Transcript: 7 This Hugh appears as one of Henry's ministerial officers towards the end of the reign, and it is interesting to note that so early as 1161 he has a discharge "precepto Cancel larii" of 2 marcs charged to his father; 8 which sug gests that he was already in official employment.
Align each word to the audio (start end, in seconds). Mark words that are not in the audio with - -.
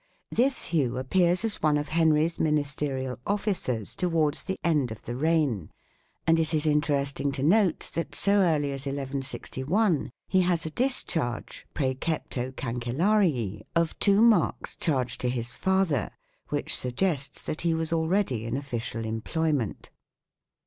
7 0.33 0.43
This 0.47 0.63
Hugh 0.63 0.97
appears 0.97 1.45
as 1.45 1.61
one 1.61 1.77
of 1.77 1.89
Henry's 1.89 2.39
ministerial 2.39 3.19
officers 3.27 3.95
towards 3.95 4.41
the 4.41 4.57
end 4.63 4.89
of 4.89 5.03
the 5.03 5.15
reign, 5.15 5.69
and 6.25 6.39
it 6.39 6.55
is 6.55 6.65
interesting 6.65 7.31
to 7.33 7.43
note 7.43 7.91
that 7.93 8.15
so 8.15 8.39
early 8.41 8.71
as 8.71 8.87
1161 8.87 10.09
he 10.27 10.41
has 10.41 10.65
a 10.65 10.71
discharge 10.71 11.67
"precepto 11.75 12.51
Cancel 12.55 12.95
larii" 12.95 13.61
of 13.75 13.99
2 13.99 14.21
marcs 14.21 14.75
charged 14.75 15.21
to 15.21 15.29
his 15.29 15.53
father; 15.53 16.05
8 16.47 16.49
which 16.49 16.75
sug 16.75 16.95
gests 16.95 17.43
that 17.43 17.61
he 17.61 17.75
was 17.75 17.93
already 17.93 18.43
in 18.47 18.57
official 18.57 19.05
employment. 19.05 19.91